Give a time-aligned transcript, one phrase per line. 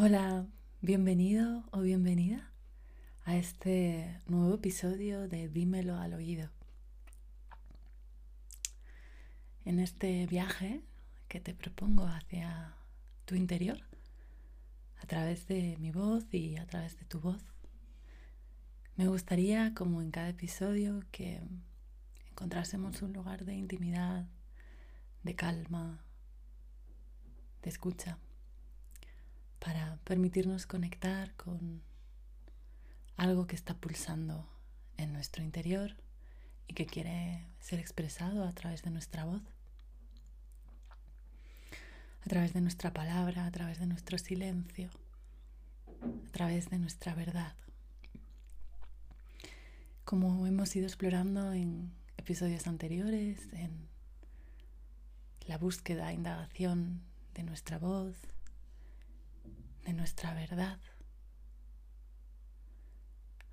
[0.00, 0.46] Hola,
[0.80, 2.52] bienvenido o bienvenida
[3.24, 6.50] a este nuevo episodio de Dímelo al oído.
[9.64, 10.82] En este viaje
[11.26, 12.76] que te propongo hacia
[13.24, 13.80] tu interior,
[15.02, 17.42] a través de mi voz y a través de tu voz,
[18.94, 21.40] me gustaría, como en cada episodio, que
[22.30, 24.28] encontrásemos un lugar de intimidad,
[25.24, 26.04] de calma,
[27.64, 28.16] de escucha
[29.68, 31.82] para permitirnos conectar con
[33.18, 34.48] algo que está pulsando
[34.96, 35.94] en nuestro interior
[36.66, 39.42] y que quiere ser expresado a través de nuestra voz,
[42.24, 44.88] a través de nuestra palabra, a través de nuestro silencio,
[46.26, 47.54] a través de nuestra verdad.
[50.06, 53.86] Como hemos ido explorando en episodios anteriores, en
[55.46, 57.02] la búsqueda, indagación
[57.34, 58.16] de nuestra voz,
[59.88, 60.78] de nuestra verdad.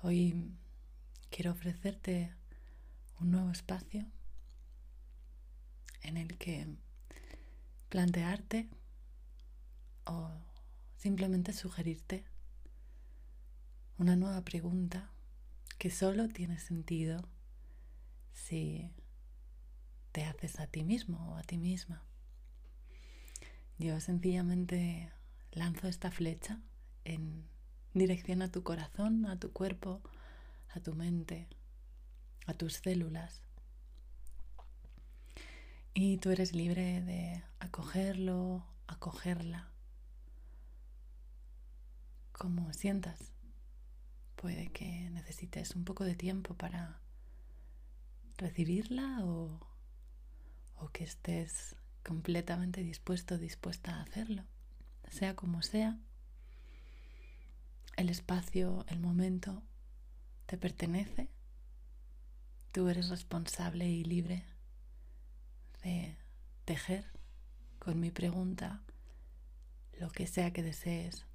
[0.00, 0.48] Hoy
[1.28, 2.32] quiero ofrecerte
[3.18, 4.06] un nuevo espacio
[6.02, 6.68] en el que
[7.88, 8.68] plantearte
[10.04, 10.30] o
[10.98, 12.24] simplemente sugerirte
[13.98, 15.10] una nueva pregunta
[15.78, 17.28] que solo tiene sentido
[18.34, 18.92] si
[20.12, 22.04] te haces a ti mismo o a ti misma.
[23.78, 25.10] Yo sencillamente
[25.52, 26.60] lanzo esta flecha
[27.04, 27.44] en
[27.94, 30.00] dirección a tu corazón, a tu cuerpo,
[30.68, 31.48] a tu mente,
[32.46, 33.42] a tus células.
[35.92, 39.68] Y tú eres libre de acogerlo, acogerla,
[42.32, 43.32] como sientas.
[44.36, 47.00] Puede que necesites un poco de tiempo para
[48.38, 49.60] recibirla o,
[50.76, 51.76] o que estés
[52.06, 54.44] completamente dispuesto, dispuesta a hacerlo
[55.10, 55.98] sea como sea,
[57.96, 59.62] el espacio, el momento
[60.46, 61.28] te pertenece.
[62.72, 64.44] Tú eres responsable y libre
[65.82, 66.16] de
[66.64, 67.04] tejer
[67.78, 68.82] con mi pregunta
[69.98, 71.26] lo que sea que desees.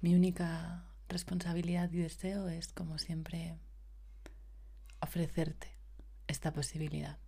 [0.00, 3.58] Mi única responsabilidad y deseo es, como siempre,
[5.00, 5.76] ofrecerte
[6.28, 7.18] esta posibilidad.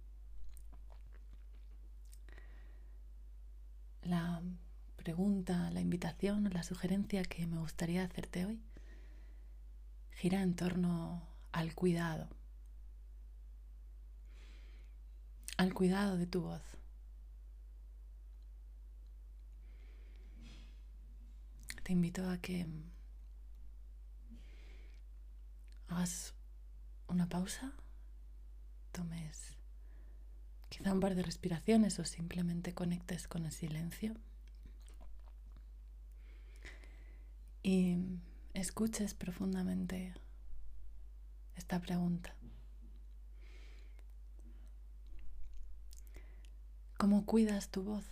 [4.02, 4.42] La
[4.96, 8.60] pregunta, la invitación, la sugerencia que me gustaría hacerte hoy
[10.12, 12.28] gira en torno al cuidado,
[15.56, 16.62] al cuidado de tu voz.
[21.82, 22.66] Te invito a que
[25.88, 26.34] hagas
[27.08, 27.72] una pausa,
[28.92, 29.56] tomes
[30.72, 34.16] quizá un par de respiraciones o simplemente conectes con el silencio.
[37.62, 37.98] Y
[38.54, 40.14] escuches profundamente
[41.56, 42.34] esta pregunta.
[46.96, 48.06] ¿Cómo cuidas tu voz?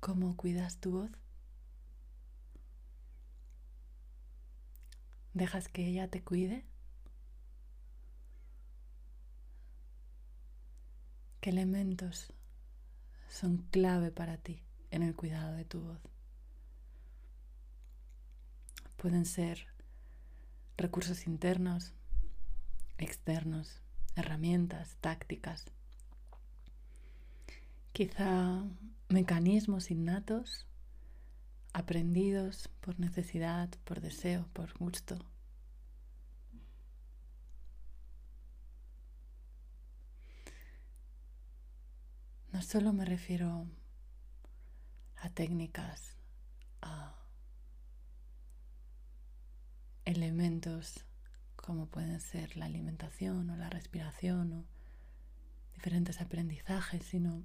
[0.00, 1.10] ¿Cómo cuidas tu voz?
[5.34, 6.71] ¿Dejas que ella te cuide?
[11.42, 12.32] ¿Qué elementos
[13.28, 15.98] son clave para ti en el cuidado de tu voz?
[18.96, 19.66] Pueden ser
[20.76, 21.94] recursos internos,
[22.96, 23.80] externos,
[24.14, 25.64] herramientas, tácticas,
[27.92, 28.62] quizá
[29.08, 30.68] mecanismos innatos,
[31.72, 35.18] aprendidos por necesidad, por deseo, por gusto.
[42.62, 43.66] Solo me refiero
[45.16, 46.16] a técnicas,
[46.80, 47.14] a
[50.04, 51.04] elementos
[51.56, 54.64] como pueden ser la alimentación o la respiración o
[55.74, 57.42] diferentes aprendizajes, sino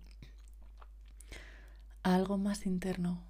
[2.03, 3.23] a algo más interno.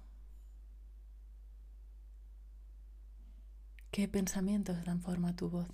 [3.90, 5.68] ¿Qué pensamientos dan forma a tu voz?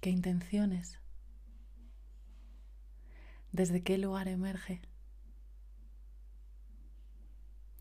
[0.00, 1.00] ¿Qué intenciones?
[3.58, 4.80] ¿Desde qué lugar emerge?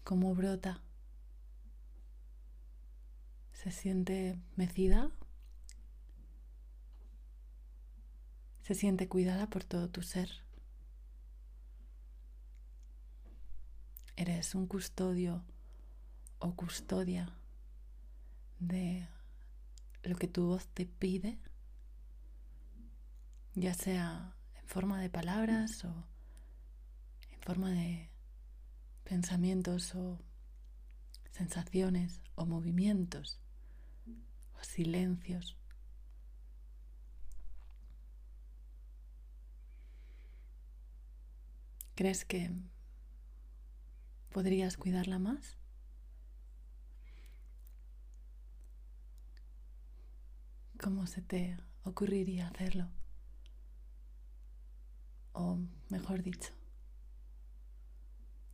[0.03, 0.81] ¿Cómo brota?
[3.51, 5.11] ¿Se siente mecida?
[8.63, 10.31] ¿Se siente cuidada por todo tu ser?
[14.15, 15.45] ¿Eres un custodio
[16.39, 17.37] o custodia
[18.57, 19.07] de
[20.01, 21.37] lo que tu voz te pide?
[23.53, 24.36] Ya sea
[24.67, 26.05] forma de palabras o
[27.39, 28.11] forma de
[29.05, 30.19] pensamientos o
[31.31, 33.39] sensaciones o movimientos
[34.59, 35.57] o silencios.
[41.95, 42.51] ¿Crees que
[44.29, 45.57] podrías cuidarla más?
[50.79, 52.91] ¿Cómo se te ocurriría hacerlo?
[55.39, 56.51] O mejor dicho,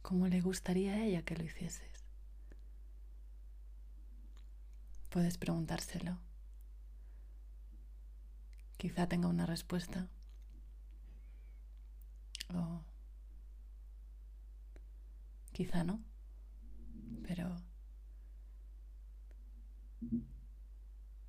[0.01, 2.03] ¿cómo le gustaría a ella que lo hicieses?
[5.09, 6.19] Puedes preguntárselo.
[8.75, 10.09] Quizá tenga una respuesta.
[12.53, 12.83] O
[15.53, 16.03] quizá no.
[17.25, 17.55] Pero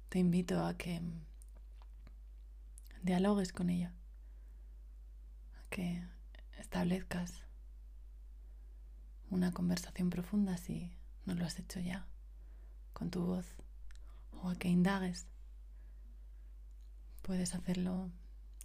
[0.08, 1.00] te invito a que
[3.02, 3.94] dialogues con ella,
[5.74, 6.00] que
[6.56, 7.32] establezcas
[9.28, 10.92] una conversación profunda si
[11.26, 12.06] no lo has hecho ya
[12.92, 13.44] con tu voz
[14.30, 15.26] o a que indagues.
[17.22, 18.12] Puedes hacerlo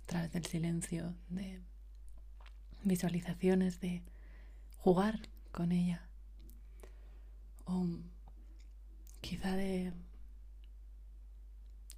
[0.03, 1.59] a través del silencio, de
[2.83, 4.03] visualizaciones, de
[4.77, 5.19] jugar
[5.51, 6.07] con ella
[7.65, 7.87] o
[9.19, 9.93] quizá de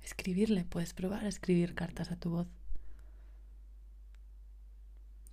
[0.02, 2.61] escribirle, puedes probar a escribir cartas a tu voz.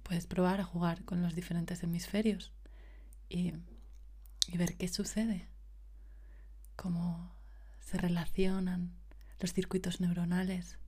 [0.08, 2.50] Puedes probar a jugar con los diferentes hemisferios
[3.28, 3.52] y,
[4.46, 5.50] y ver qué sucede,
[6.76, 7.30] cómo
[7.80, 8.96] se relacionan
[9.38, 10.78] los circuitos neuronales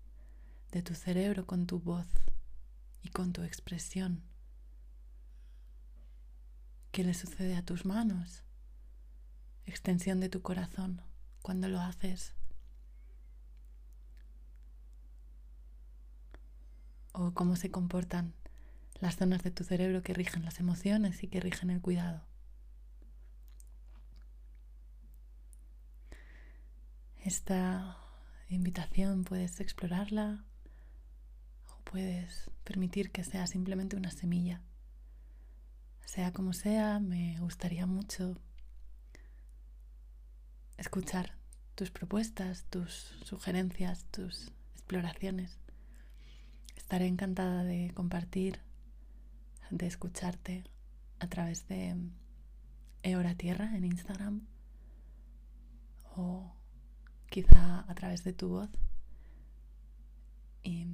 [0.72, 2.06] de tu cerebro con tu voz
[3.02, 4.22] y con tu expresión.
[6.90, 8.42] ¿Qué le sucede a tus manos?
[9.66, 11.02] Extensión de tu corazón
[11.42, 12.34] cuando lo haces
[17.12, 18.39] o cómo se comportan
[19.00, 22.24] las zonas de tu cerebro que rigen las emociones y que rigen el cuidado.
[27.16, 27.98] Esta
[28.48, 30.44] invitación puedes explorarla
[31.68, 34.62] o puedes permitir que sea simplemente una semilla.
[36.04, 38.36] Sea como sea, me gustaría mucho
[40.76, 41.36] escuchar
[41.74, 45.58] tus propuestas, tus sugerencias, tus exploraciones.
[46.74, 48.60] Estaré encantada de compartir,
[49.70, 50.64] de escucharte
[51.18, 51.96] a través de
[53.02, 54.46] Eora Tierra en Instagram
[56.16, 56.52] o
[57.30, 58.70] quizá a través de tu voz
[60.62, 60.86] y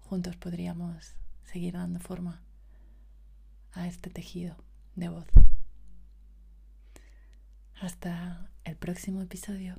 [0.00, 1.14] juntos podríamos
[1.44, 2.42] seguir dando forma
[3.72, 4.56] a este tejido
[4.94, 5.26] de voz.
[7.80, 9.78] Hasta el próximo episodio.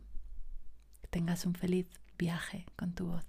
[1.02, 3.26] Que tengas un feliz viaje con tu voz.